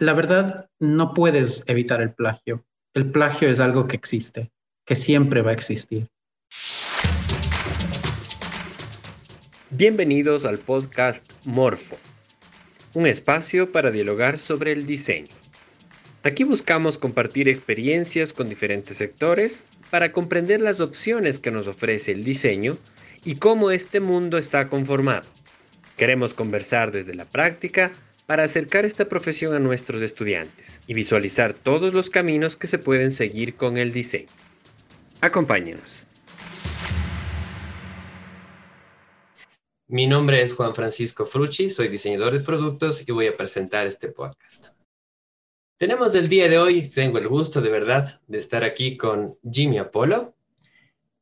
[0.00, 2.64] La verdad, no puedes evitar el plagio.
[2.94, 4.50] El plagio es algo que existe,
[4.84, 6.08] que siempre va a existir.
[9.70, 11.96] Bienvenidos al podcast Morfo,
[12.94, 15.28] un espacio para dialogar sobre el diseño.
[16.24, 22.24] Aquí buscamos compartir experiencias con diferentes sectores para comprender las opciones que nos ofrece el
[22.24, 22.76] diseño
[23.24, 25.28] y cómo este mundo está conformado.
[25.96, 27.92] Queremos conversar desde la práctica
[28.26, 33.10] para acercar esta profesión a nuestros estudiantes y visualizar todos los caminos que se pueden
[33.10, 34.28] seguir con el diseño.
[35.20, 36.06] Acompáñenos.
[39.86, 44.08] Mi nombre es Juan Francisco Frucci, soy diseñador de productos y voy a presentar este
[44.08, 44.68] podcast.
[45.76, 49.78] Tenemos el día de hoy, tengo el gusto de verdad de estar aquí con Jimmy
[49.78, 50.34] Apolo.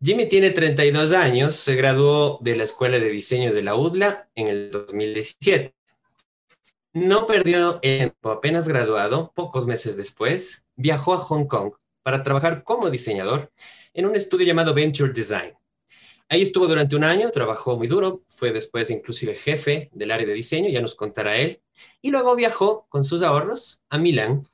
[0.01, 4.49] Jimmy tiene 32 años, se graduó de la Escuela de Diseño de la UDLA en
[4.49, 5.75] el 2017
[6.93, 11.73] no perdió tiempo, apenas graduado, pocos meses después, viajó a Hong Kong
[12.03, 13.51] para trabajar como diseñador
[13.95, 15.55] en un estudio llamado Venture Design.
[16.29, 20.35] Ahí estuvo durante un año, trabajó muy duro, fue después inclusive jefe del área de
[20.35, 21.63] diseño, ya nos contará él,
[22.01, 24.49] y luego viajó con sus ahorros a Milán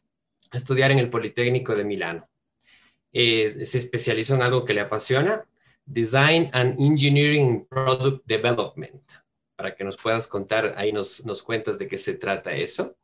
[0.50, 2.28] a estudiar en el Politécnico de Milano.
[3.12, 5.44] se especializó en algo que le apasiona,
[5.84, 9.02] Design and Engineering Product Development
[9.58, 12.96] para que nos puedas contar, ahí nos, nos cuentas de qué se trata eso.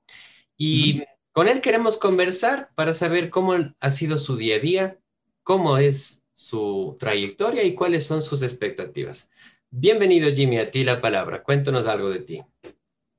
[0.56, 1.02] Y
[1.32, 4.98] con él queremos conversar para saber cómo ha sido su día a día,
[5.42, 9.32] cómo es su trayectoria y cuáles son sus expectativas.
[9.68, 11.42] Bienvenido Jimmy, a ti la palabra.
[11.42, 12.40] Cuéntanos algo de ti.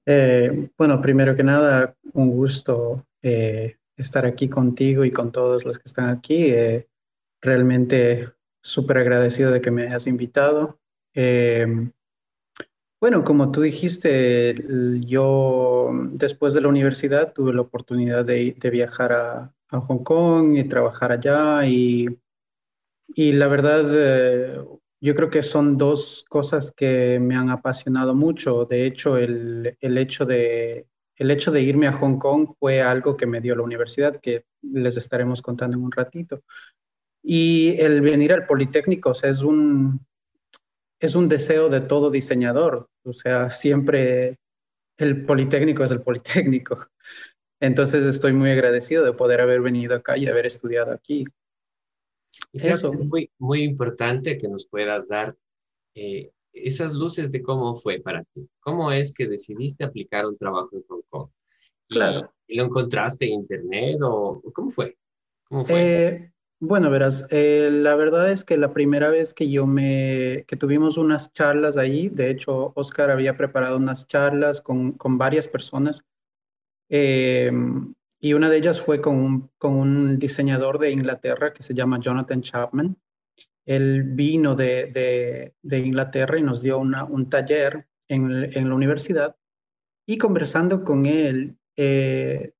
[0.05, 5.77] Eh, bueno, primero que nada, un gusto eh, estar aquí contigo y con todos los
[5.77, 6.45] que están aquí.
[6.45, 6.87] Eh,
[7.41, 8.31] realmente
[8.63, 10.79] súper agradecido de que me hayas invitado.
[13.01, 14.55] Bueno, como tú dijiste,
[15.01, 21.11] yo después de la universidad tuve la oportunidad de, viajar a, Hong Kong y trabajar
[21.11, 22.07] allá y,
[23.07, 24.57] y la verdad eh,
[25.01, 28.65] yo creo que son dos cosas que me han apasionado mucho.
[28.65, 30.87] De hecho, el, el, hecho de,
[31.17, 34.45] el hecho de irme a Hong Kong fue algo que me dio la universidad, que
[34.61, 36.43] les estaremos contando en un ratito.
[37.21, 39.99] Y el venir al Politécnico es un,
[40.99, 42.89] es un deseo de todo diseñador.
[43.03, 44.37] O sea, siempre
[44.97, 46.87] el Politécnico es el Politécnico.
[47.59, 51.25] Entonces estoy muy agradecido de poder haber venido acá y haber estudiado aquí.
[52.53, 52.91] Eso.
[52.91, 55.35] Es muy, muy importante que nos puedas dar
[55.95, 58.47] eh, esas luces de cómo fue para ti.
[58.59, 61.29] ¿Cómo es que decidiste aplicar un trabajo en Hong Kong?
[61.87, 62.31] claro.
[62.47, 64.95] ¿Y lo encontraste en internet o cómo fue?
[65.45, 65.87] ¿Cómo fue?
[65.87, 70.55] Eh, bueno, verás, eh, la verdad es que la primera vez que yo me, que
[70.55, 76.05] tuvimos unas charlas ahí, de hecho, Oscar había preparado unas charlas con, con varias personas
[76.89, 77.51] eh,
[78.19, 81.99] y una de ellas fue con un, con un diseñador de Inglaterra que se llama
[81.99, 82.97] Jonathan Chapman.
[83.65, 88.75] Él vino de, de, de Inglaterra y nos dio una, un taller en, en, la
[88.75, 89.35] universidad
[90.07, 92.53] y conversando con él, eh,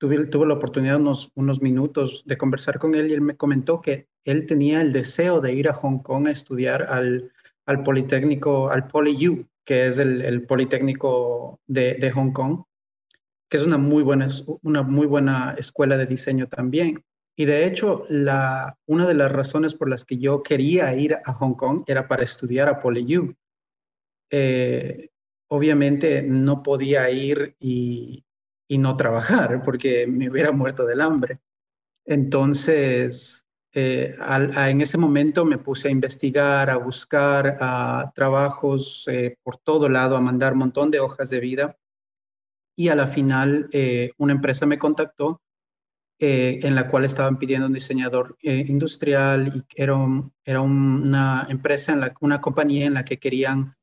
[0.00, 4.08] tuve, la oportunidad unos, unos minutos de conversar con él y él me comentó que
[4.24, 7.30] él tenía el deseo de ir a Hong Kong a estudiar al,
[7.66, 12.62] al Politécnico, al PolyU, que es el, el Politécnico de, de, Hong Kong,
[13.50, 14.26] que es una muy, buena,
[14.62, 17.04] una muy buena escuela de diseño también.
[17.36, 21.34] Y de hecho, la, una de las razones por las que yo quería ir a
[21.34, 23.34] Hong Kong era para estudiar a PolyU.
[24.30, 25.10] Eh,
[25.48, 28.24] obviamente no podía ir y,
[28.70, 31.40] y no trabajar porque me hubiera muerto del hambre.
[32.06, 34.16] Entonces, eh,
[34.56, 40.16] en ese momento me puse a investigar, a buscar a trabajos eh, por todo lado,
[40.16, 41.76] a mandar un montón de hojas de vida.
[42.76, 45.42] Y a la final, eh, una empresa me contactó
[46.22, 49.96] en la cual estaban pidiendo un diseñador industrial y era,
[50.44, 53.74] era una empresa, una compañía en la que querían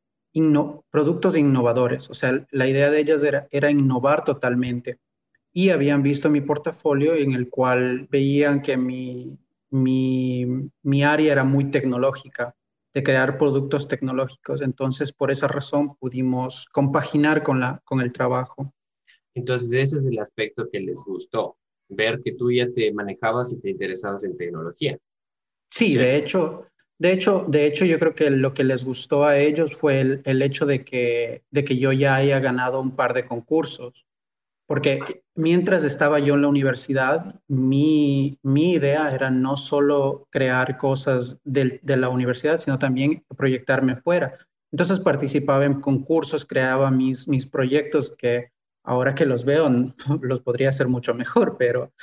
[0.89, 2.09] productos innovadores.
[2.09, 4.99] O sea, la idea de ellas era, era innovar totalmente.
[5.53, 9.37] Y habían visto mi portafolio en el cual veían que mi,
[9.69, 10.45] mi,
[10.83, 12.55] mi área era muy tecnológica,
[12.93, 14.61] de crear productos tecnológicos.
[14.61, 18.73] Entonces, por esa razón pudimos compaginar con, la, con el trabajo.
[19.33, 21.57] Entonces, ese es el aspecto que les gustó,
[21.89, 24.97] ver que tú ya te manejabas y te interesabas en tecnología.
[25.69, 26.65] Sí, de hecho,
[26.99, 30.21] de hecho, de hecho, yo creo que lo que les gustó a ellos fue el,
[30.25, 34.05] el, hecho de que, de que yo ya haya ganado un par de concursos.
[34.65, 41.39] Porque mientras estaba yo en la universidad, mi, mi idea era no solo crear cosas
[41.45, 44.37] de, de la universidad, sino también proyectarme fuera.
[44.71, 48.51] Entonces participaba en concursos, creaba mis, mis proyectos que
[48.83, 49.69] ahora que los veo,
[50.21, 51.93] los podría hacer mucho mejor, pero,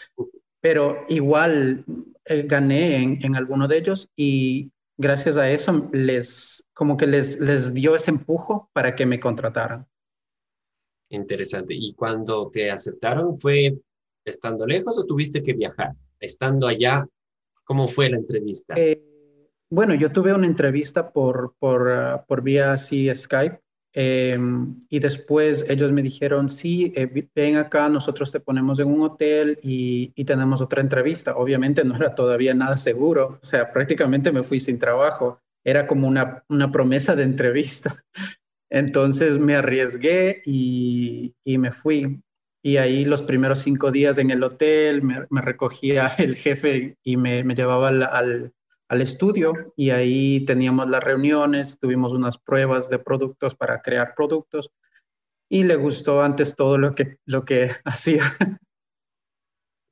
[0.60, 1.84] pero igual
[2.24, 7.40] eh, gané en, en alguno de ellos y gracias a eso les, como que les,
[7.40, 9.86] les dio ese empujo para que me contrataran.
[11.10, 11.74] Interesante.
[11.74, 13.78] ¿Y cuando te aceptaron fue
[14.24, 15.92] estando lejos o tuviste que viajar?
[16.18, 17.06] Estando allá,
[17.64, 18.74] ¿cómo fue la entrevista?
[18.76, 19.02] Eh,
[19.70, 23.63] bueno, yo tuve una entrevista por, por, uh, por vía así Skype
[23.96, 24.36] eh,
[24.88, 29.60] y después ellos me dijeron, sí, eh, ven acá, nosotros te ponemos en un hotel
[29.62, 31.36] y, y, tenemos otra entrevista.
[31.36, 35.40] Obviamente no era todavía nada seguro, o sea, prácticamente me fui sin trabajo.
[35.64, 38.04] Era como una, una promesa de entrevista.
[38.68, 42.20] Entonces me arriesgué y, y, me fui.
[42.62, 47.16] Y ahí los primeros cinco días en el hotel me, me recogía el jefe y
[47.16, 48.52] me, me llevaba al, al,
[48.88, 54.70] al, estudio y ahí teníamos las reuniones, tuvimos unas pruebas de productos para crear productos
[55.48, 58.36] y le gustó antes todo lo que, lo que hacía.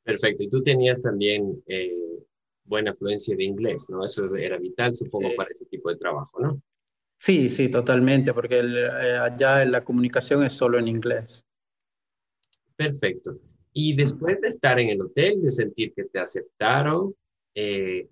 [0.04, 0.42] Perfecto.
[0.42, 2.24] Y tú tenías también eh,
[2.64, 4.04] buena afluencia de inglés, ¿no?
[4.04, 6.62] Eso era vital, supongo, para ese tipo de trabajo, ¿no?
[7.18, 11.46] Sí, sí, totalmente, porque el, eh, allá la comunicación es solo en inglés.
[12.74, 13.38] Perfecto.
[13.72, 17.14] Y después de estar en el hotel, de sentir que te aceptaron,
[17.54, 18.08] eh,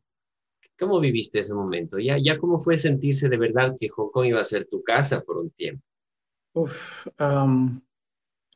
[0.81, 1.99] ¿cómo viviste ese momento?
[1.99, 5.21] ¿Ya, ¿Ya cómo fue sentirse de verdad que Hong Kong iba a ser tu casa
[5.21, 5.85] por un tiempo?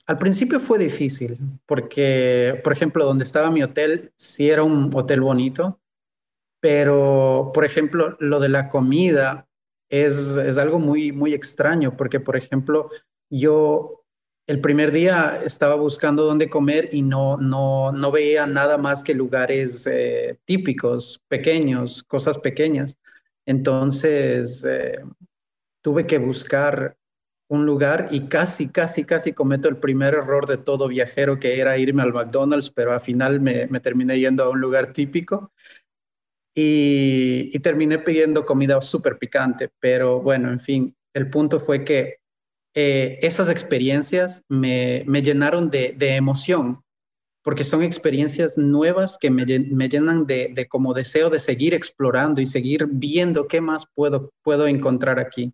[0.07, 5.21] Al principio fue difícil, porque, por ejemplo, donde estaba mi hotel, sí era un hotel
[5.21, 5.81] bonito,
[6.61, 9.49] pero, por ejemplo, lo de la comida
[9.89, 12.91] es, es algo muy, muy extraño, porque, por ejemplo,
[13.31, 14.04] yo
[14.47, 19.15] el primer día estaba buscando dónde comer y no, no, no veía nada más que
[19.15, 22.99] lugares eh, típicos, pequeños, cosas pequeñas.
[23.47, 24.99] Entonces, eh,
[25.83, 26.97] tuve que buscar
[27.49, 31.79] un lugar y casi, casi, casi cometo el primer error de todo viajero, que era
[31.79, 35.53] irme al McDonald's, pero al final me, me terminé yendo a un lugar típico
[36.55, 39.71] y, y terminé pidiendo comida súper picante.
[39.81, 42.19] Pero bueno, en fin, el punto fue que
[42.75, 46.83] eh, esas experiencias me, me llenaron de, de, emoción,
[47.43, 52.41] porque son experiencias nuevas que me, me llenan de, de, como deseo de seguir explorando
[52.41, 55.53] y seguir viendo qué más puedo, puedo encontrar aquí.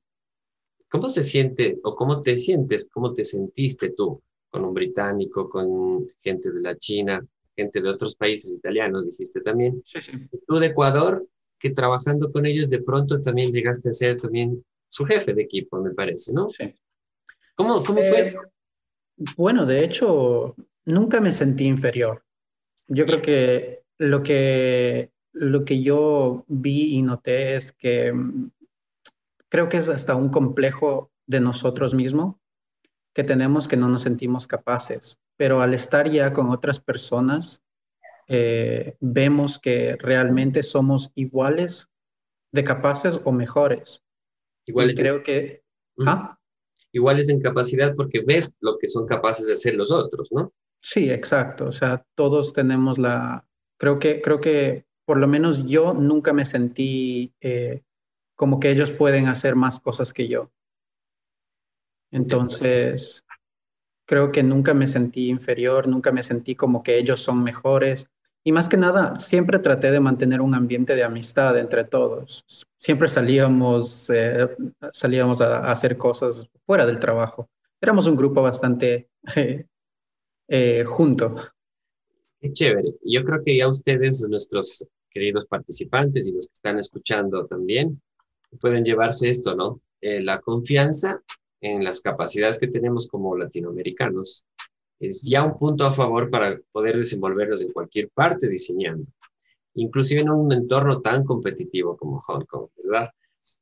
[0.89, 6.09] ¿Cómo se siente o cómo te sientes, cómo te sentiste tú con un británico, con
[6.21, 7.25] gente de la China,
[7.55, 9.83] gente de otros países italianos, dijiste también?
[9.85, 10.13] Sí, sí.
[10.49, 11.29] Tú de Ecuador,
[11.59, 15.81] que trabajando con ellos de pronto también llegaste a ser también su jefe de equipo,
[15.81, 16.49] me parece, ¿no?
[16.51, 16.75] Sí.
[17.61, 18.41] ¿Cómo, cómo fue eh, eso?
[19.37, 20.55] Bueno, de hecho,
[20.87, 22.25] nunca me sentí inferior.
[22.89, 28.51] Yo creo que lo que, lo que yo vi y noté es que mm,
[29.51, 32.37] creo que es hasta un complejo de nosotros mismos
[33.13, 37.63] que tenemos que no nos sentimos capaces, pero al estar ya con otras personas,
[38.27, 41.91] eh, vemos que realmente somos iguales
[42.53, 44.03] de capaces o mejores.
[44.65, 44.95] Iguales.
[44.95, 45.63] Y creo que...
[45.97, 46.09] ¿Mm?
[46.91, 46.97] ¿Ah?
[46.97, 50.53] iguales en capacidad porque ves lo que son capaces de hacer los otros, ¿no?
[50.83, 51.67] Sí, exacto.
[51.67, 53.47] O sea, todos tenemos la,
[53.79, 57.83] creo que, creo que por lo menos yo nunca me sentí eh,
[58.35, 60.51] como que ellos pueden hacer más cosas que yo.
[62.13, 63.25] Entonces,
[64.07, 68.09] creo que nunca me sentí inferior, nunca me sentí como que ellos son mejores.
[68.43, 72.45] Y más que nada, siempre traté de mantener un ambiente de amistad entre todos.
[72.79, 74.49] Siempre salíamos, eh,
[74.93, 77.51] salíamos a, a, hacer cosas fuera del trabajo.
[77.81, 79.67] Éramos un grupo bastante eh,
[80.49, 81.35] eh, junto.
[82.41, 82.95] Qué chévere.
[83.05, 88.01] Yo creo que ya ustedes, nuestros queridos participantes y los que están escuchando también,
[88.61, 89.81] pueden llevarse esto, ¿no?
[90.01, 91.23] Eh, la confianza
[91.61, 94.47] en las capacidades que tenemos como latinoamericanos
[95.01, 99.07] es ya un punto a favor para poder desenvolvernos en cualquier parte diseñando,
[99.75, 103.11] inclusive en un entorno tan competitivo como Hong Kong, ¿verdad?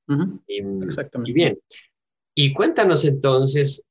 [0.08, 0.40] Uh -huh.
[0.48, 1.30] y, Exactamente.
[1.30, 1.58] Y bien,
[2.34, 3.86] y cuéntanos entonces,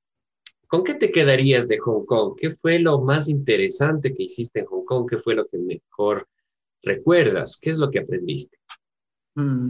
[0.68, 2.36] ¿con qué te quedarías de Hong Kong?
[2.38, 5.10] ¿Qué fue lo más interesante que hiciste en Hong Kong?
[5.10, 6.27] ¿Qué fue lo que mejor
[6.84, 7.58] recuerdas?
[7.62, 8.58] ¿Qué es lo que aprendiste?
[9.36, 9.70] Mm,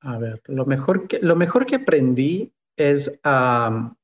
[0.00, 3.94] a ver, lo mejor que, lo mejor que aprendí es um,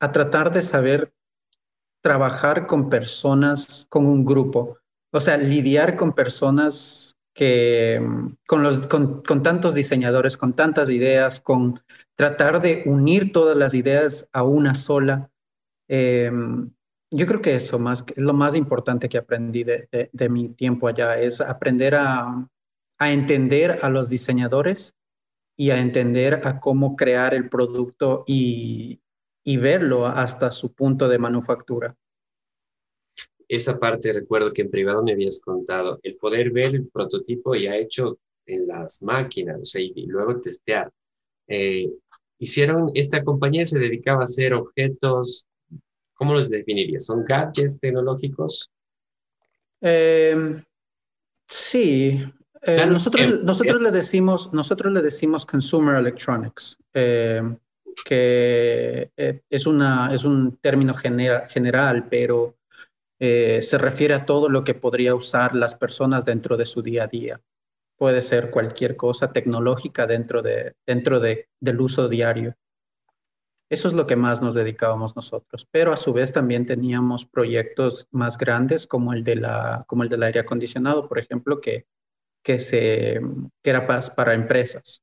[0.00, 1.12] a tratar de saber
[2.02, 4.78] trabajar con personas, con un grupo,
[5.12, 8.00] o sea, lidiar con personas que,
[8.46, 11.80] con, los, con, tantos diseñadores, con tantas ideas, con
[12.16, 15.30] tratar de unir todas las ideas a una sola.
[15.88, 16.30] Eh,
[17.10, 20.50] yo creo que eso más, es lo más importante que aprendí de, de, de mi
[20.50, 22.48] tiempo allá, es aprender a,
[22.98, 24.94] a entender a los diseñadores
[25.56, 29.00] y a entender a cómo crear el producto y,
[29.48, 31.96] y verlo hasta su punto de manufactura.
[33.48, 37.74] esa parte recuerdo que en privado me habías contado, el poder ver el prototipo ya
[37.74, 40.92] hecho en las máquinas, o sea, y luego testear.
[41.46, 41.90] Eh,
[42.38, 45.48] hicieron, esta compañía se dedicaba a hacer objetos,
[46.12, 47.06] ¿cómo los definirías?
[47.06, 48.70] ¿Son gadgets tecnológicos?
[49.80, 50.62] Em,
[51.48, 52.22] sí,
[52.60, 57.56] eh, nosotros, nosotros, le decimos, nosotros le decimos consumer electronics, em,
[58.04, 62.56] que eh, es, una, es un término general, pero
[63.18, 67.04] eh, se refiere a todo lo que podría usar las personas dentro de su día
[67.04, 67.40] a día.
[67.96, 72.54] Puede ser cualquier cosa tecnológica dentro, de, dentro de, del uso diario.
[73.70, 78.06] Eso es lo que más nos dedicábamos nosotros, pero a su vez también teníamos proyectos
[78.10, 81.86] más grandes como el, de la, como el del aire acondicionado, por ejemplo, que,
[82.42, 83.20] que, se,
[83.62, 85.02] que era para empresas.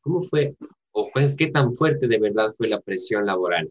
[0.00, 0.54] ¿Cómo fue
[1.00, 3.70] o qué tan fuerte de verdad fue la presión laboral?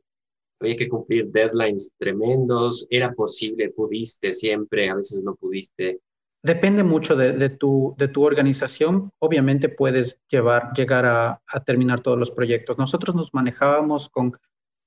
[0.59, 5.99] había que cumplir deadlines tremendos, era posible, pudiste siempre, a veces no pudiste.
[6.43, 9.11] Depende mucho de, tu, de tu organización.
[9.19, 12.77] Obviamente puedes llevar, llegar a, terminar todos los proyectos.
[12.77, 14.33] Nosotros nos manejábamos con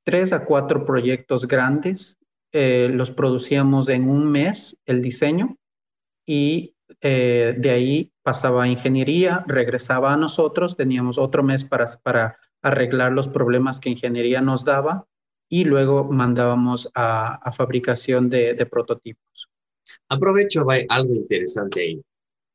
[0.04, 2.18] tres a cuatro proyectos grandes.
[2.52, 5.56] Eh, los producíamos en un mes el diseño
[6.26, 12.38] y eh, de ahí pasaba a ingeniería, regresaba a nosotros, teníamos otro mes para, para
[12.62, 15.08] arreglar los problemas que ingeniería nos daba
[15.48, 19.48] y luego mandábamos a, fabricación de, prototipos.
[20.08, 22.00] Aprovecho, algo interesante ahí.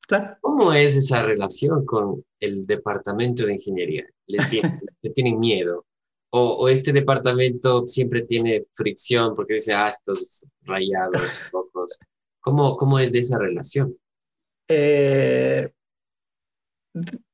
[0.07, 0.37] Claro.
[0.39, 4.05] ¿Cómo es esa relación con el departamento de ingeniería?
[4.27, 4.37] ¿Le,
[5.13, 5.85] tienen miedo?
[6.29, 11.99] O, este departamento siempre tiene fricción porque dice, ah, estos rayados rojos?
[12.39, 13.97] ¿Cómo, cómo es de esa relación?
[14.67, 15.71] Eh,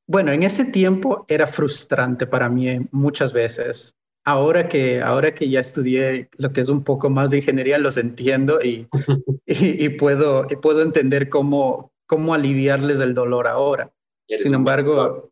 [0.07, 5.59] bueno, en ese tiempo era frustrante para mí muchas veces ahora que, ahora que ya
[5.59, 8.88] estudié lo que es un poco más de ingeniería, los entiendo y,
[9.45, 13.91] y, puedo, y puedo entender cómo, cómo aliviarles el dolor ahora.
[14.27, 15.31] Sin embargo,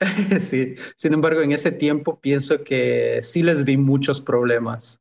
[0.38, 5.00] sí, sin embargo, en ese tiempo pienso que sí les di muchos problemas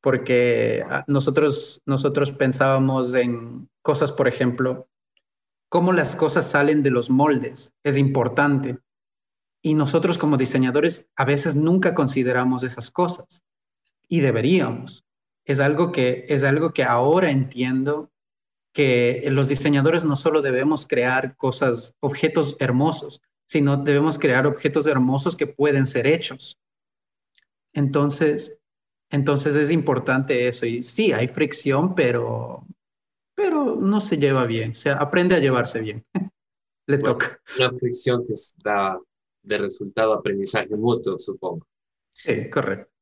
[0.00, 4.86] porque ah, nosotros, nosotros pensábamos en cosas, por ejemplo,
[5.74, 7.74] cómo las cosas salen de los moldes.
[7.82, 8.78] Es importante.
[9.60, 13.42] Y nosotros como diseñadores a veces nunca consideramos esas cosas
[14.08, 15.04] y deberíamos.
[15.44, 18.12] Es algo que, es algo que ahora entiendo
[18.72, 25.36] que los diseñadores no solo debemos crear cosas, objetos hermosos, sino debemos crear objetos hermosos
[25.36, 26.56] que pueden ser hechos.
[27.72, 28.56] Entonces,
[29.10, 30.66] entonces es importante eso.
[30.66, 32.64] Y sí, hay fricción, pero,
[33.34, 34.74] pero no se lleva bien.
[34.74, 36.04] Se aprende a llevarse bien.
[36.86, 37.40] Le toca.
[37.58, 38.98] Una fricción que está
[39.42, 41.66] de resultado aprendizaje mutuo, supongo.
[42.12, 42.92] Sí, correcto.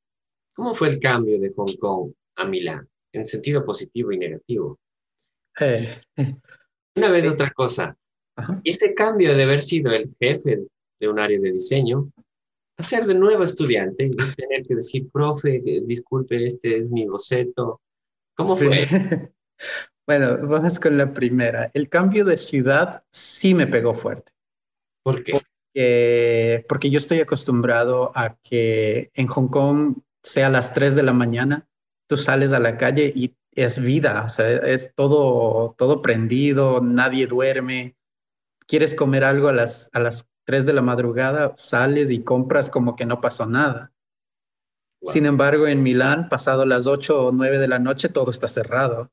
[0.55, 4.79] ¿Cómo fue el cambio de Hong Kong a Milán, en sentido positivo y negativo?
[5.61, 6.37] Eh, eh.
[6.97, 7.97] Una vez otra cosa,
[8.65, 10.67] ese cambio de haber sido el jefe
[11.01, 12.13] de un área de diseño,
[12.77, 17.81] a ser de nuevo estudiante y tener que decir, profe, disculpe, este es mi boceto.
[18.35, 18.71] ¿Cómo fue?
[20.07, 21.71] Bueno, vamos con la primera.
[21.75, 24.33] El cambio de ciudad sí me pegó fuerte.
[25.03, 25.41] ¿Por qué?
[26.69, 31.15] porque yo estoy acostumbrado a que en Hong Kong sea a las 3 de la
[31.15, 31.67] mañana,
[32.07, 37.27] tú sales a la calle y es vida, o sea, es todo, todo prendido, nadie
[37.27, 37.97] duerme.
[38.67, 42.97] Quieres comer algo a las, a las 3 de la madrugada, sales y compras como
[42.97, 43.93] que no pasó nada.
[45.05, 49.11] Sin embargo, en Milán, pasado las 8 o 9 de la noche, todo está cerrado.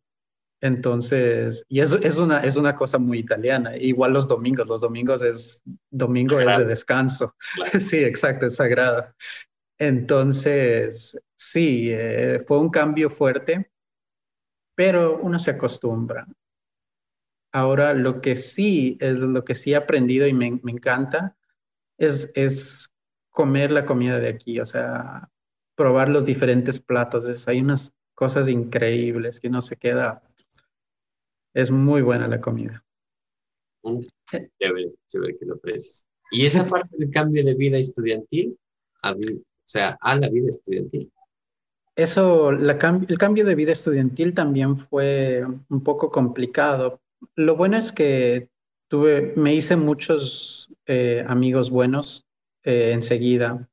[0.62, 3.78] Entonces, y eso es una, es una cosa muy italiana.
[3.78, 7.36] Igual los domingos, los domingos es, domingo es de descanso.
[7.80, 9.14] Sí, exacto, es sagrado.
[9.78, 13.72] Entonces, sí, eh, fue un cambio fuerte,
[14.76, 16.28] pero uno se acostumbra.
[17.54, 21.38] Ahora, lo que sí, es lo que sí he aprendido y me, me encanta,
[21.98, 22.94] es, es
[23.30, 25.30] comer la comida de aquí, o sea,
[25.76, 27.26] probar los diferentes platos.
[27.26, 30.29] Es, hay unas cosas increíbles que no se queda
[31.62, 32.84] es muy buena la comida.
[34.32, 35.60] Chévere, que lo.
[36.32, 38.58] ¿Y esa parte del cambio de vida estudiantil?
[39.04, 39.16] o
[39.64, 41.12] sea, a la vida estudiantil.
[41.96, 42.74] Eso, la
[43.08, 47.02] el cambio de vida estudiantil también fue un poco complicado.
[47.36, 48.50] Lo bueno es que
[48.88, 52.26] tuve, me hice muchos eh, amigos buenos
[52.64, 53.70] eh, enseguida,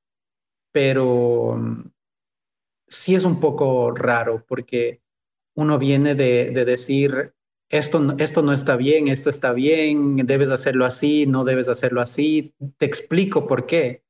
[0.73, 1.91] pero mm,
[2.89, 5.01] sí es un poco raro porque
[5.55, 7.33] uno viene de, de decir,
[7.69, 12.55] esto, esto no está bien, esto está bien, debes hacerlo así, no debes hacerlo así,
[12.79, 14.03] te explico por qué.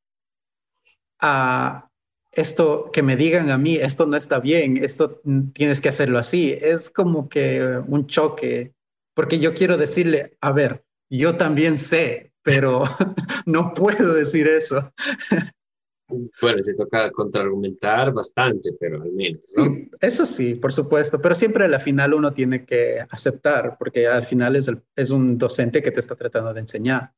[1.20, 1.88] Ah,
[2.32, 5.22] esto que me digan a mí, esto no está bien, esto
[5.54, 8.74] tienes que hacerlo así, es como que un choque,
[9.14, 12.84] porque yo quiero decirle, a ver, yo también sé, pero
[13.46, 14.92] no puedo decir eso.
[16.08, 19.76] Bueno, se toca contraargumentar bastante, pero al menos, ¿no?
[20.00, 24.24] Eso sí, por supuesto, pero siempre a la final uno tiene que aceptar, porque al
[24.24, 27.12] final es, es un docente que te está tratando de enseñar.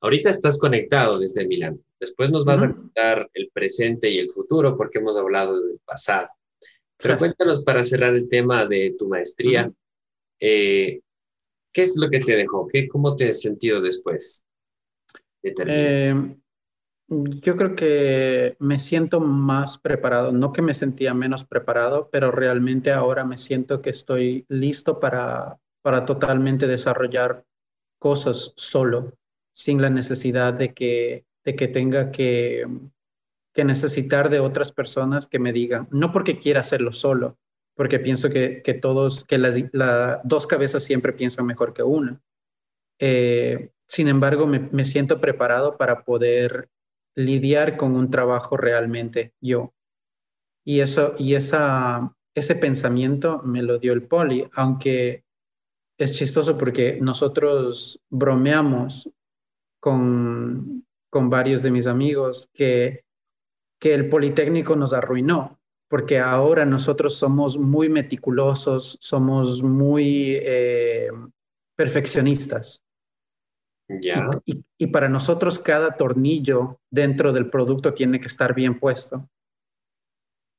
[0.00, 1.80] Ahorita estás conectado desde Milán.
[1.98, 6.28] Después nos vas a contar el presente y el futuro porque hemos hablado del pasado.
[6.96, 9.72] Pero cuéntanos para cerrar el tema de tu maestría,
[10.40, 11.00] eh,
[11.72, 12.66] ¿qué es lo que te dejó?
[12.66, 14.44] ¿Qué, ¿Cómo te has sentido después
[15.42, 15.80] de terminar?
[15.80, 16.36] Eh,
[17.08, 22.92] yo creo que me siento más preparado, no que me sentía menos preparado, pero realmente
[22.92, 27.44] ahora me siento que estoy listo para, para totalmente desarrollar
[27.98, 29.14] cosas solo,
[29.54, 32.66] sin la necesidad de que, de que tenga que,
[33.54, 37.38] que necesitar de otras personas que me digan, no porque quiera hacerlo solo,
[37.74, 42.20] porque pienso que, que todos, que las dos cabezas siempre piensan mejor que una.
[42.98, 46.68] Eh, sin embargo, me, me siento preparado para poder
[47.18, 49.74] lidiar con un trabajo realmente yo.
[50.64, 55.24] Y eso, y esa, ese pensamiento me lo dio el poli, aunque
[55.98, 59.10] es chistoso porque nosotros bromeamos
[59.80, 63.04] con, con varios de mis amigos que,
[63.80, 65.58] que el Politécnico nos arruinó,
[65.88, 71.10] porque ahora nosotros somos muy meticulosos, somos muy eh,
[71.74, 72.84] perfeccionistas.
[74.78, 79.28] Y, para nosotros cada tornillo dentro del producto tiene que estar bien puesto.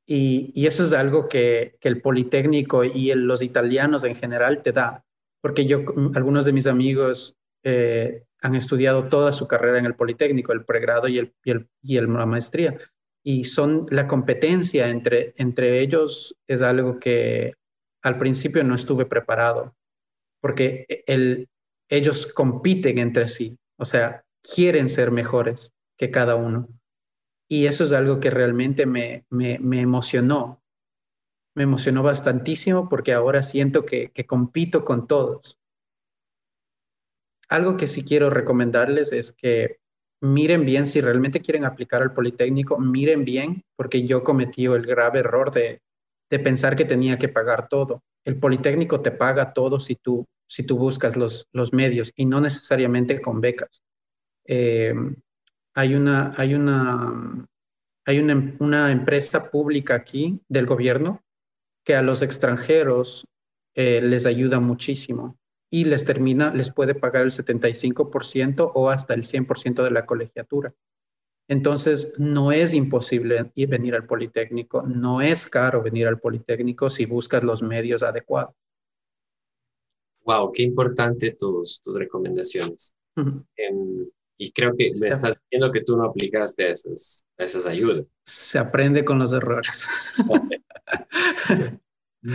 [0.08, 5.06] Y, eso es algo que, el Politécnico y los italianos en general te da,
[5.42, 5.84] porque yo,
[6.16, 11.08] algunos de mis amigos eh, han estudiado toda su carrera en el Politécnico, el pregrado
[11.08, 11.34] y, el,
[11.84, 12.78] y, el, la maestría.
[13.24, 17.54] Y son la competencia entre, entre ellos es algo que
[18.02, 19.76] al principio no estuve preparado,
[20.42, 21.50] porque el,
[21.90, 26.68] ellos compiten entre sí, o sea, quieren ser mejores que cada uno.
[27.50, 30.62] Y eso es algo que realmente me, me, emocionó.
[31.56, 35.58] Me emocionó bastantísimo porque ahora siento que, que compito con todos.
[37.50, 39.80] Algo que sí quiero recomendarles es que
[40.22, 45.20] miren bien, si realmente quieren aplicar al Politécnico, miren bien, porque yo cometí el grave
[45.20, 45.82] error de,
[46.30, 48.04] de pensar que tenía que pagar todo.
[48.26, 52.42] El Politécnico te paga todo si tú si tú buscas los, los medios y no
[52.42, 53.84] necesariamente con becas.
[54.46, 54.94] Eh,
[55.76, 57.46] hay una, hay una,
[58.06, 61.24] hay una, una, empresa pública aquí del gobierno
[61.86, 63.28] que a los extranjeros
[63.76, 65.38] eh, les ayuda muchísimo
[65.72, 70.74] y les termina, les puede pagar el 75% o hasta el 100% de la colegiatura.
[71.50, 77.06] Entonces, no es imposible ir venir al Politécnico, no es caro venir al Politécnico si
[77.06, 78.56] buscas los medios adecuados
[80.30, 82.96] wow, qué importante tus, tus recomendaciones.
[83.16, 84.08] Em,
[84.38, 88.06] y creo que me estás diciendo que tú no aplicaste a esas, esas ayudas.
[88.24, 89.88] Se aprende con los errores.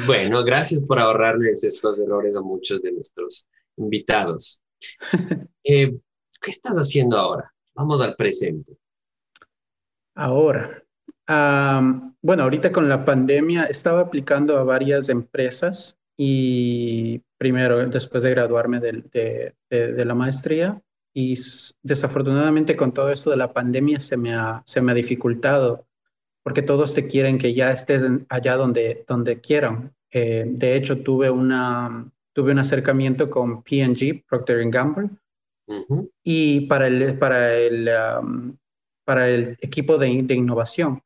[0.07, 4.63] bueno, gracias por ahorrarles estos errores a muchos de nuestros invitados.
[5.67, 5.99] Eh,
[6.43, 7.51] ¿Qué estás haciendo ahora?
[7.75, 8.77] Vamos al presente.
[10.15, 10.85] Ahora,
[11.27, 18.81] bueno, ahorita con la pandemia estaba aplicando a varias empresas y primero, después de graduarme
[18.81, 20.81] de, de, la maestría,
[21.13, 21.39] y
[21.83, 25.87] desafortunadamente con todo esto de la pandemia se me ha, se me ha dificultado,
[26.43, 29.95] porque todos te quieren que ya estés allá donde, donde quieran.
[30.11, 35.11] Eh, de hecho, tuve, una, tuve un acercamiento con P&G, Procter Gamble,
[36.23, 38.57] y para el, para el, um,
[39.05, 41.03] para el equipo de, de innovación.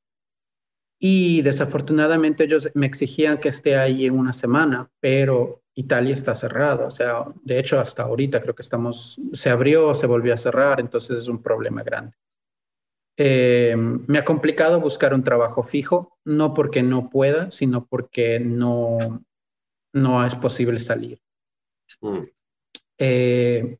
[1.00, 6.86] Y desafortunadamente ellos me exigían que esté ahí en una semana, pero Italia está cerrada.
[6.86, 10.80] O sea, de hecho, hasta ahorita creo que estamos, se abrió, se volvió a cerrar,
[10.80, 12.16] entonces es un problema grande.
[13.16, 19.24] Eh, me ha complicado buscar un trabajo fijo, no porque no pueda, sino porque no,
[19.92, 21.20] no es posible salir.
[22.00, 22.18] Mm.
[22.98, 23.78] Eh,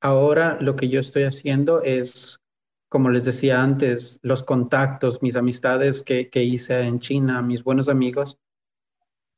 [0.00, 2.40] ahora lo que yo estoy haciendo es
[2.88, 8.38] como les decía antes, los contactos, mis amistades que, hice en China, mis buenos amigos,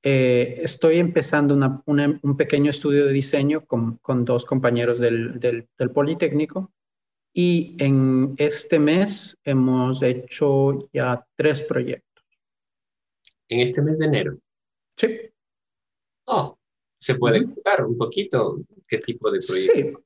[0.02, 1.54] eh, estoy empezando
[1.86, 6.72] un pequeño estudio de diseño con, dos compañeros del, del, Politécnico
[7.32, 12.24] y en este mes hemos hecho ya tres proyectos.
[13.48, 14.38] ¿En este mes de enero?
[14.96, 15.20] Sí.
[16.26, 16.58] Oh,
[16.98, 20.02] ¿se puede contar un poquito qué tipo de proyectos?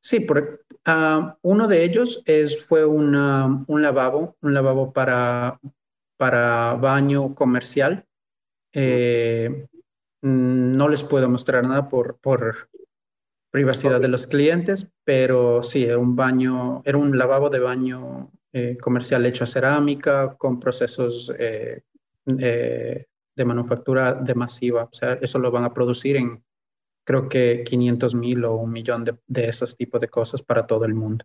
[0.00, 5.58] Sí, sí por, Ah, uno de ellos es, fue una, un lavabo, un lavabo para,
[6.18, 8.04] para baño comercial.
[8.72, 9.66] Eh,
[10.22, 12.68] no les puedo mostrar nada por, por
[13.50, 18.76] privacidad de los clientes, pero sí, era un baño, era un lavabo de baño eh,
[18.78, 21.82] comercial hecho a cerámica con procesos eh,
[22.26, 24.84] de manufactura de masiva.
[24.84, 26.43] O sea, eso lo van a producir en
[27.04, 30.84] creo que 500 mil o un millón de, de, esos tipos de cosas para todo
[30.84, 31.24] el mundo.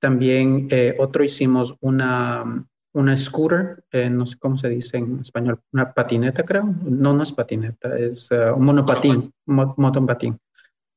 [0.00, 5.60] También eh, otro hicimos una, una scooter, eh, no sé cómo se dice en español,
[5.72, 6.64] una patineta creo.
[6.84, 10.38] No, no es patineta, es uh, un monopatín, mo motopatín.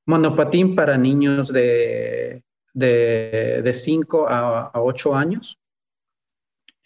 [0.05, 5.60] Monopatín para niños de, de, de 5 a, a 8 años.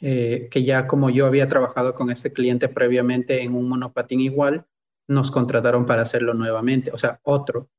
[0.04, 4.66] Eh, que ya como yo había trabajado con este cliente previamente en un monopatín igual,
[5.12, 7.70] nos contrataron para hacerlo nuevamente, o sea, otro,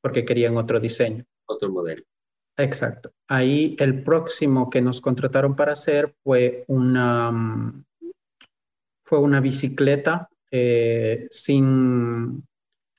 [0.00, 1.24] porque querían otro diseño.
[1.46, 2.04] Otro modelo.
[2.56, 3.12] Exacto.
[3.28, 7.84] Ahí el próximo que nos contrataron para hacer fue una, mm,
[9.04, 12.46] fue una bicicleta eh, sin,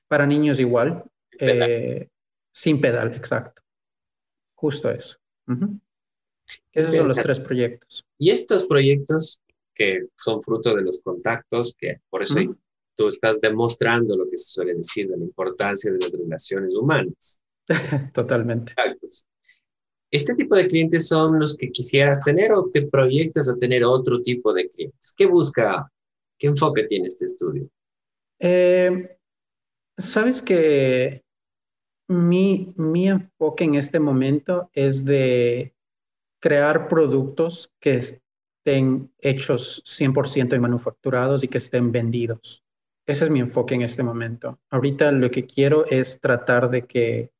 [0.06, 1.04] para niños igual,
[1.38, 2.08] eh,
[2.52, 3.62] sin pedal, exacto.
[4.54, 5.18] Justo eso.
[6.72, 8.04] Esos son los tres proyectos.
[8.18, 9.40] Y estos proyectos
[9.74, 12.40] que son fruto de los contactos, que por eso
[12.98, 17.40] tú estás demostrando lo que se suele decir de la importancia de las relaciones humanas.
[18.12, 18.74] Totalmente.
[20.10, 24.20] ¿Este tipo de clientes son los que quisieras tener o te proyectas a tener otro
[24.22, 25.14] tipo de clientes?
[25.16, 25.90] ¿Qué busca,
[26.38, 27.68] qué enfoque tiene este estudio?
[28.40, 29.18] Eh,
[29.98, 31.24] Sabes que
[32.08, 35.74] mi, mi enfoque en este momento es de
[36.40, 42.62] crear productos que estén hechos 100% y manufacturados y que estén vendidos.
[43.08, 44.60] Ese es mi enfoque en este momento.
[44.68, 47.32] Ahorita lo que quiero es tratar de que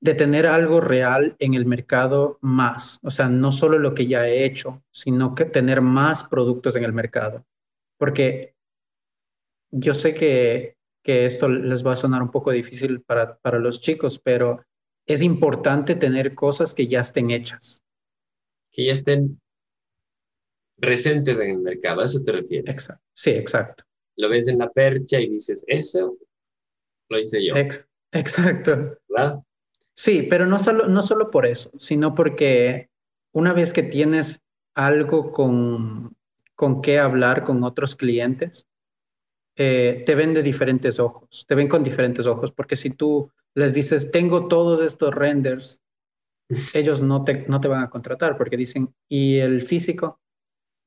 [0.00, 4.28] de tener algo real en el mercado más, o sea, no solo lo que ya
[4.28, 7.46] he hecho, sino que tener más productos en el mercado.
[7.96, 8.54] Porque
[9.72, 13.80] yo sé que, que esto les va a sonar un poco difícil para, para los
[13.80, 14.62] chicos, pero
[15.06, 17.82] es importante tener cosas que ya estén hechas.
[18.70, 19.40] Que ya estén
[20.78, 22.74] presentes en el mercado, ¿a eso te refieres?
[22.74, 23.02] Exacto.
[23.14, 23.87] Sí, exacto
[24.18, 26.18] lo ves en la percha y dices, eso
[27.08, 27.54] lo hice yo.
[28.12, 28.98] exacto.
[29.08, 29.42] ¿Verdad?
[29.94, 32.90] Sí, pero no solo, no solo por eso, sino porque
[33.32, 34.42] una vez que tienes
[34.74, 36.16] algo con,
[36.54, 38.68] con qué hablar con otros clientes,
[39.56, 43.74] eh, te ven de diferentes ojos, te ven con diferentes ojos, porque si tú les
[43.74, 45.82] dices, tengo todos estos renders,
[46.74, 50.20] ellos no te, no te van a contratar porque dicen, ¿y el físico?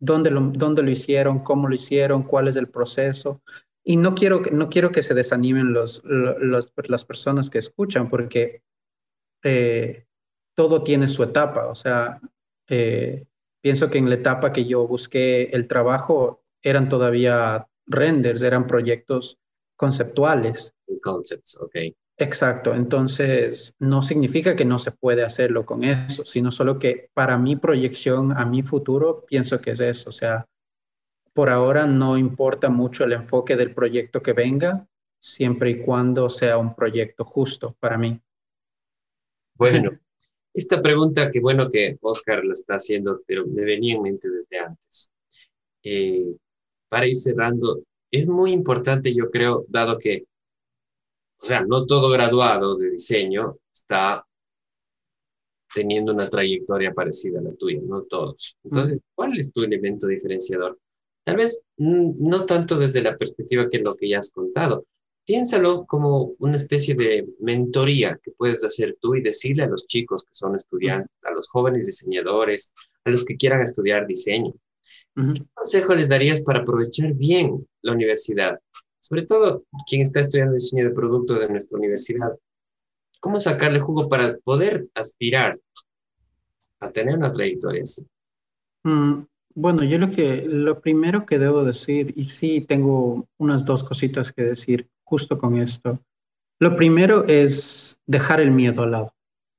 [0.01, 3.41] Dónde lo, dónde lo hicieron, cómo lo hicieron, cuál es el proceso.
[3.83, 8.63] Y no quiero, no quiero que se desanimen los, los las personas que escuchan, porque
[9.43, 10.05] eh,
[10.55, 11.67] todo tiene su etapa.
[11.67, 12.19] O sea,
[12.67, 13.25] eh,
[13.61, 19.39] pienso que en la etapa que yo busqué el trabajo eran todavía renders, eran proyectos
[19.75, 20.75] conceptuales.
[21.01, 21.75] Concepts, ok.
[22.21, 27.35] Exacto, entonces no significa que no se puede hacerlo con eso, sino solo que para
[27.39, 30.45] mi proyección a mi futuro pienso que es eso, o sea,
[31.33, 34.87] por ahora no importa mucho el enfoque del proyecto que venga,
[35.19, 38.21] siempre y cuando sea un proyecto justo para mí.
[39.55, 39.97] Bueno,
[40.53, 44.59] esta pregunta, que bueno que Oscar lo está haciendo, pero me venía en mente desde
[44.59, 45.11] antes.
[45.81, 46.35] Eh,
[46.87, 47.81] para ir cerrando,
[48.11, 50.25] es muy importante, yo creo, dado que
[51.41, 54.25] o sea, no todo graduado de diseño está
[55.73, 58.57] teniendo una trayectoria parecida a la tuya, no todos.
[58.63, 60.77] Entonces, ¿cuál es tu elemento diferenciador?
[61.23, 64.85] Tal vez mm, no tanto desde la perspectiva que lo que ya has contado.
[65.25, 70.23] Piénsalo como una especie de mentoría que puedes hacer tú y decirle a los chicos
[70.23, 72.73] que son estudiantes, a los jóvenes diseñadores,
[73.05, 74.53] a los que quieran estudiar diseño.
[75.15, 78.59] ¿Qué consejo les darías para aprovechar bien la universidad?
[79.01, 82.37] Sobre todo quien está estudiando diseño de productos de nuestra universidad,
[83.19, 85.59] ¿cómo sacarle jugo para poder aspirar
[86.79, 88.05] a tener una trayectoria así?
[88.83, 89.23] Mm,
[89.55, 94.31] bueno, yo lo que lo primero que debo decir, y sí tengo unas dos cositas
[94.31, 95.99] que decir justo con esto.
[96.59, 99.13] Lo primero es dejar el miedo al lado.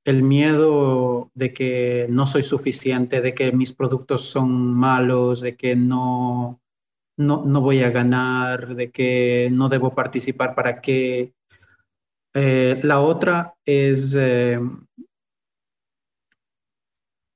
[0.05, 5.75] El miedo de que no soy suficiente, de que mis productos son malos, de que
[5.75, 6.61] no,
[7.17, 11.33] no, no voy a ganar, de que no debo participar, para qué.
[12.33, 14.59] Eh, la otra es eh,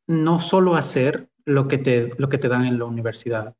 [0.07, 3.55] no solo hacer lo que, te, lo que te dan en la universidad.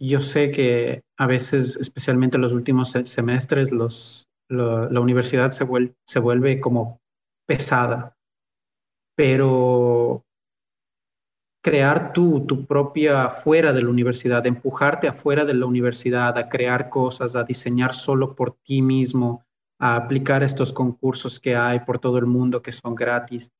[0.00, 5.94] Yo sé que a veces, especialmente en los últimos semestres, los, la universidad se vuelve,
[6.06, 7.00] se vuelve como
[7.46, 8.16] pesada.
[9.16, 10.24] pero
[11.64, 16.90] crear tú, tu propia fuera de la universidad, empujarte afuera de la universidad a crear
[16.90, 19.46] cosas, a diseñar solo por ti mismo,
[19.78, 23.50] a aplicar estos concursos que hay por todo el mundo que son gratis.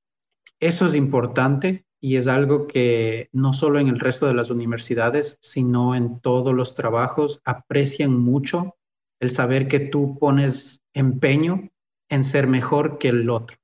[0.61, 5.39] Eso es importante y es algo que no solo en el resto de las universidades,
[5.41, 8.77] sino en todos los trabajos aprecian mucho
[9.19, 11.71] el saber que tú pones empeño
[12.11, 13.57] en ser mejor que el otro.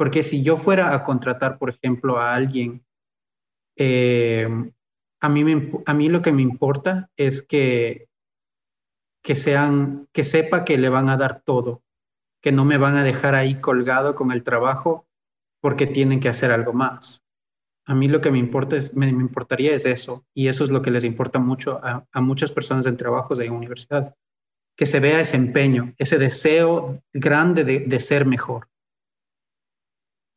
[0.00, 2.82] Porque si yo fuera a contratar, por ejemplo, a alguien,
[3.76, 4.48] eh,
[5.20, 5.44] a, mí
[5.84, 8.08] a mí lo que me importa es que,
[9.22, 11.82] que, sean, que sepa que le van a dar todo,
[12.40, 15.06] que no me van a dejar ahí colgado con el trabajo
[15.60, 17.22] porque tienen que hacer algo más.
[17.84, 20.80] A mí lo que me importa es, me, importaría es eso, y eso es lo
[20.80, 24.16] que les importa mucho a, a muchas personas en trabajos de universidad,
[24.78, 28.69] que se vea ese empeño, ese deseo grande de, de ser mejor.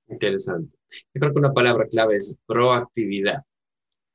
[0.07, 0.75] Interesante.
[0.91, 3.41] Yo creo que una palabra clave es proactividad.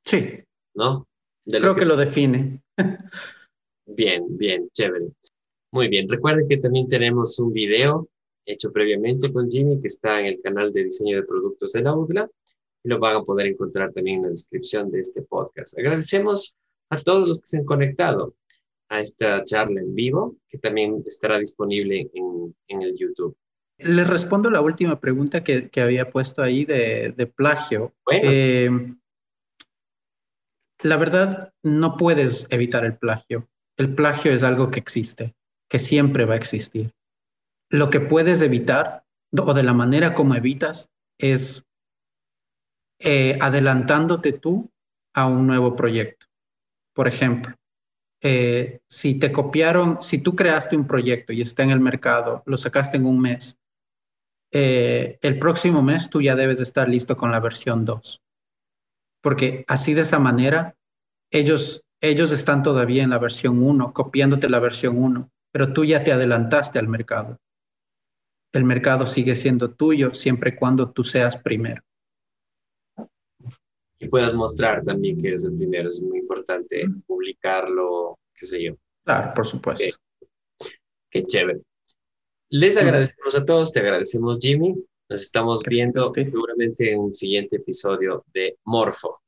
[0.05, 0.43] Sí.
[0.75, 1.07] ¿No?
[1.45, 1.85] creo que...
[1.85, 2.61] lo define.
[3.85, 5.11] bien, bien, chévere.
[5.71, 6.07] Muy bien.
[6.07, 8.07] Recuerden que también tenemos un video
[8.45, 11.95] hecho previamente con Jimmy que está en el canal de diseño de productos de la
[11.95, 12.29] UDLA
[12.83, 15.77] y lo van a poder encontrar también en la descripción de este podcast.
[15.77, 16.55] Agradecemos
[16.89, 18.35] a todos los que se han conectado
[18.89, 23.35] a esta charla en vivo, que también estará disponible en, en el YouTube.
[23.79, 27.93] Les respondo la última pregunta que, había puesto ahí de, plagio.
[28.11, 28.69] Eh,
[30.83, 33.47] la verdad, no puedes evitar el plagio.
[33.77, 35.33] El plagio es algo que existe,
[35.69, 36.91] que siempre va a existir.
[37.69, 39.05] Lo que puedes evitar,
[39.37, 41.65] o de la manera como evitas, es
[42.99, 44.69] eh, adelantándote tú
[45.13, 46.25] a un nuevo proyecto.
[46.93, 47.55] Por ejemplo,
[48.21, 52.57] eh, si te copiaron, si tú creaste un proyecto y está en el mercado, lo
[52.57, 53.58] sacaste en un mes
[54.51, 58.21] eh, el próximo mes tú ya debes de estar listo con la versión 2.
[59.21, 60.75] Porque así de esa manera,
[61.31, 66.03] ellos, ellos están todavía en la versión 1, copiándote la versión 1, pero tú ya
[66.03, 67.37] te adelantaste al mercado.
[68.51, 71.83] El mercado sigue siendo tuyo siempre y cuando tú seas primero.
[73.99, 75.89] Y puedas mostrar también que eres el primero.
[75.89, 78.75] Es muy importante publicarlo, qué sé yo.
[79.03, 79.97] Claro, por supuesto.
[81.11, 81.61] Qué chévere.
[82.51, 84.73] Les agradecemos a todos, te agradecemos Jimmy.
[85.07, 89.21] Nos estamos viendo seguramente en un siguiente episodio de Morfo.